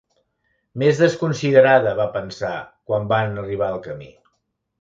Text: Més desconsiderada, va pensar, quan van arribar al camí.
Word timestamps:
Més 0.83 1.01
desconsiderada, 1.01 1.93
va 2.01 2.09
pensar, 2.17 2.53
quan 2.91 3.09
van 3.15 3.41
arribar 3.43 3.73
al 3.75 3.81
camí. 3.91 4.13